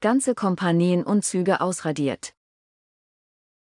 [0.00, 2.34] ganze Kompanien und Züge ausradiert.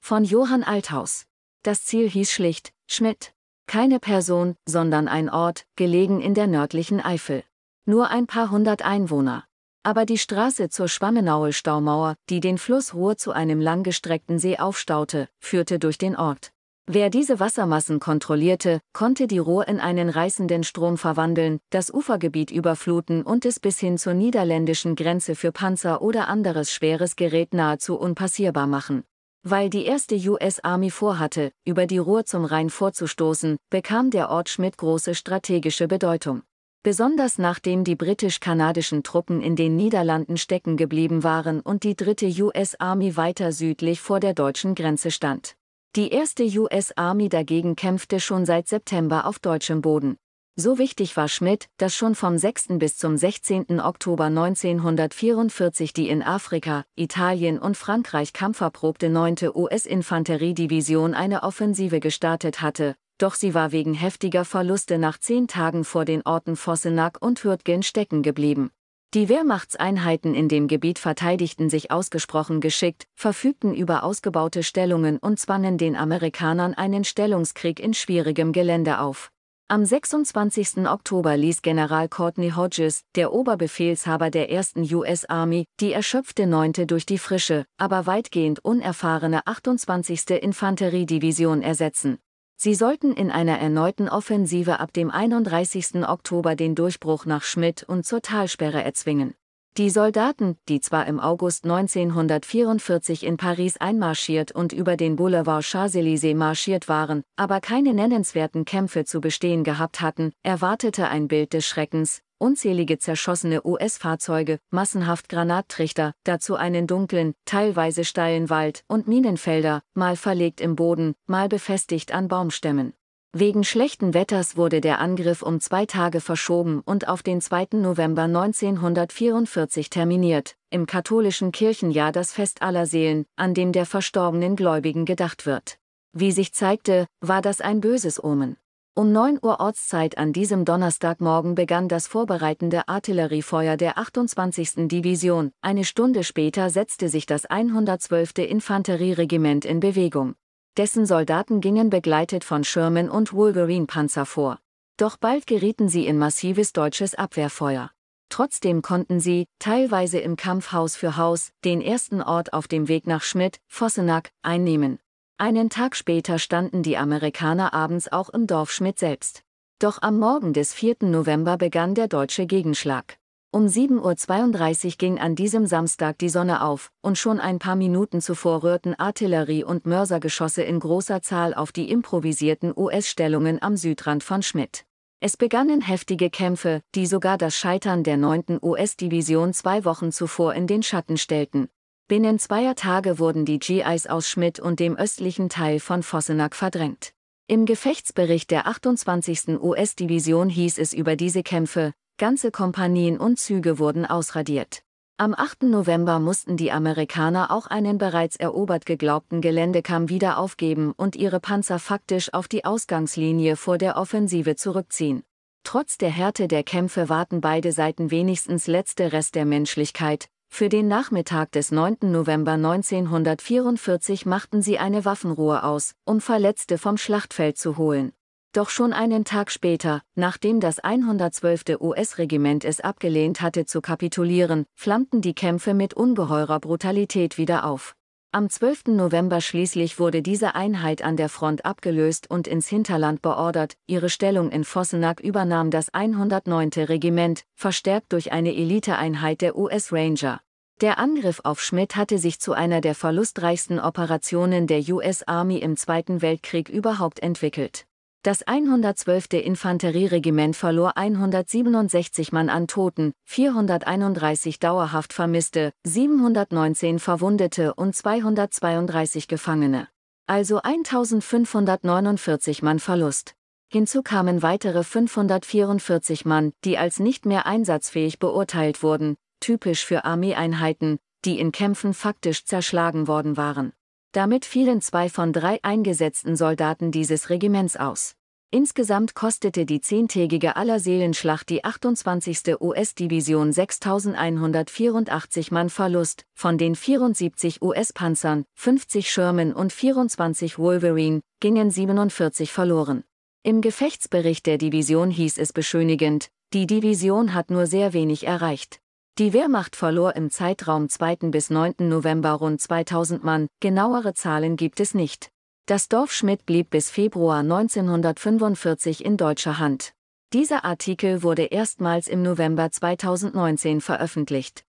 [0.00, 1.26] Von Johann Althaus.
[1.62, 3.34] Das Ziel hieß schlicht, Schmidt.
[3.66, 7.44] Keine Person, sondern ein Ort, gelegen in der nördlichen Eifel.
[7.84, 9.44] Nur ein paar hundert Einwohner.
[9.82, 15.28] Aber die Straße zur Schwammenaue Staumauer, die den Fluss Ruhr zu einem langgestreckten See aufstaute,
[15.38, 16.52] führte durch den Ort.
[16.86, 23.22] Wer diese Wassermassen kontrollierte, konnte die Ruhr in einen reißenden Strom verwandeln, das Ufergebiet überfluten
[23.22, 28.66] und es bis hin zur niederländischen Grenze für Panzer oder anderes schweres Gerät nahezu unpassierbar
[28.66, 29.04] machen.
[29.42, 34.48] Weil die erste US Army vorhatte, über die Ruhr zum Rhein vorzustoßen, bekam der Ort
[34.48, 36.42] Schmidt große strategische Bedeutung.
[36.82, 42.74] Besonders nachdem die britisch-kanadischen Truppen in den Niederlanden stecken geblieben waren und die dritte US
[42.80, 45.56] Army weiter südlich vor der deutschen Grenze stand.
[45.96, 50.18] Die erste US Army dagegen kämpfte schon seit September auf deutschem Boden.
[50.54, 52.78] So wichtig war Schmidt, dass schon vom 6.
[52.78, 53.80] bis zum 16.
[53.80, 59.50] Oktober 1944 die in Afrika, Italien und Frankreich kampferprobte 9.
[59.52, 66.04] US-Infanteriedivision eine Offensive gestartet hatte, doch sie war wegen heftiger Verluste nach zehn Tagen vor
[66.04, 68.70] den Orten Vossenack und Hürtgen stecken geblieben.
[69.12, 75.78] Die Wehrmachtseinheiten in dem Gebiet verteidigten sich ausgesprochen geschickt, verfügten über ausgebaute Stellungen und zwangen
[75.78, 79.32] den Amerikanern einen Stellungskrieg in schwierigem Gelände auf.
[79.66, 80.86] Am 26.
[80.86, 84.74] Oktober ließ General Courtney Hodges, der Oberbefehlshaber der 1.
[84.92, 86.86] US Army, die erschöpfte 9.
[86.86, 90.30] durch die frische, aber weitgehend unerfahrene 28.
[90.40, 92.20] Infanteriedivision ersetzen.
[92.62, 96.06] Sie sollten in einer erneuten Offensive ab dem 31.
[96.06, 99.32] Oktober den Durchbruch nach Schmidt und zur Talsperre erzwingen.
[99.78, 106.36] Die Soldaten, die zwar im August 1944 in Paris einmarschiert und über den Boulevard Champs-Élysées
[106.36, 112.20] marschiert waren, aber keine nennenswerten Kämpfe zu bestehen gehabt hatten, erwartete ein Bild des Schreckens,
[112.40, 120.60] unzählige zerschossene US-Fahrzeuge, massenhaft Granattrichter, dazu einen dunklen, teilweise steilen Wald und Minenfelder, mal verlegt
[120.60, 122.94] im Boden, mal befestigt an Baumstämmen.
[123.32, 127.68] Wegen schlechten Wetters wurde der Angriff um zwei Tage verschoben und auf den 2.
[127.74, 135.04] November 1944 terminiert, im katholischen Kirchenjahr das Fest aller Seelen, an dem der verstorbenen Gläubigen
[135.04, 135.78] gedacht wird.
[136.12, 138.56] Wie sich zeigte, war das ein böses Omen.
[139.00, 144.88] Um 9 Uhr Ortszeit an diesem Donnerstagmorgen begann das vorbereitende Artilleriefeuer der 28.
[144.88, 148.36] Division, eine Stunde später setzte sich das 112.
[148.36, 150.34] Infanterieregiment in Bewegung.
[150.76, 154.58] Dessen Soldaten gingen begleitet von Sherman und Wolverine-Panzer vor.
[154.98, 157.92] Doch bald gerieten sie in massives deutsches Abwehrfeuer.
[158.28, 163.06] Trotzdem konnten sie, teilweise im Kampf Haus für Haus, den ersten Ort auf dem Weg
[163.06, 164.98] nach Schmidt, Vossenack, einnehmen.
[165.40, 169.42] Einen Tag später standen die Amerikaner abends auch im Dorf Schmidt selbst.
[169.78, 170.96] Doch am Morgen des 4.
[171.04, 173.16] November begann der deutsche Gegenschlag.
[173.50, 178.20] Um 7.32 Uhr ging an diesem Samstag die Sonne auf, und schon ein paar Minuten
[178.20, 184.42] zuvor rührten Artillerie und Mörsergeschosse in großer Zahl auf die improvisierten US-Stellungen am Südrand von
[184.42, 184.84] Schmidt.
[185.20, 188.58] Es begannen heftige Kämpfe, die sogar das Scheitern der 9.
[188.60, 191.70] US-Division zwei Wochen zuvor in den Schatten stellten.
[192.10, 197.12] Binnen zweier Tage wurden die GIs aus Schmidt und dem östlichen Teil von Vossenack verdrängt.
[197.46, 199.60] Im Gefechtsbericht der 28.
[199.60, 204.82] US-Division hieß es über diese Kämpfe, Ganze Kompanien und Züge wurden ausradiert.
[205.18, 205.62] Am 8.
[205.62, 211.78] November mussten die Amerikaner auch einen bereits erobert geglaubten Geländekamm wieder aufgeben und ihre Panzer
[211.78, 215.22] faktisch auf die Ausgangslinie vor der Offensive zurückziehen.
[215.62, 220.28] Trotz der Härte der Kämpfe warten beide Seiten wenigstens letzte Rest der Menschlichkeit.
[220.52, 221.98] Für den Nachmittag des 9.
[222.02, 228.12] November 1944 machten sie eine Waffenruhe aus, um Verletzte vom Schlachtfeld zu holen.
[228.52, 231.80] Doch schon einen Tag später, nachdem das 112.
[231.80, 237.94] US-Regiment es abgelehnt hatte zu kapitulieren, flammten die Kämpfe mit ungeheurer Brutalität wieder auf.
[238.32, 238.84] Am 12.
[238.94, 244.52] November schließlich wurde diese Einheit an der Front abgelöst und ins Hinterland beordert, ihre Stellung
[244.52, 246.70] in Vossenack übernahm das 109.
[246.84, 250.40] Regiment, verstärkt durch eine Eliteeinheit der US Ranger.
[250.80, 255.76] Der Angriff auf Schmidt hatte sich zu einer der verlustreichsten Operationen der US Army im
[255.76, 257.84] Zweiten Weltkrieg überhaupt entwickelt.
[258.22, 259.32] Das 112.
[259.32, 269.88] Infanterieregiment verlor 167 Mann an Toten, 431 dauerhaft Vermisste, 719 Verwundete und 232 Gefangene.
[270.26, 273.32] Also 1549 Mann Verlust.
[273.72, 280.98] Hinzu kamen weitere 544 Mann, die als nicht mehr einsatzfähig beurteilt wurden, typisch für Armeeeinheiten,
[281.24, 283.72] die in Kämpfen faktisch zerschlagen worden waren.
[284.12, 288.16] Damit fielen zwei von drei eingesetzten Soldaten dieses Regiments aus.
[288.50, 292.60] Insgesamt kostete die zehntägige Allerseelenschlacht die 28.
[292.60, 302.50] US-Division 6184 Mann Verlust, von den 74 US-Panzern, 50 Sherman und 24 Wolverine, gingen 47
[302.50, 303.04] verloren.
[303.44, 308.79] Im Gefechtsbericht der Division hieß es beschönigend, die Division hat nur sehr wenig erreicht.
[309.20, 311.28] Die Wehrmacht verlor im Zeitraum 2.
[311.30, 311.74] bis 9.
[311.80, 315.28] November rund 2000 Mann, genauere Zahlen gibt es nicht.
[315.66, 319.92] Das Dorf Schmidt blieb bis Februar 1945 in deutscher Hand.
[320.32, 324.64] Dieser Artikel wurde erstmals im November 2019 veröffentlicht.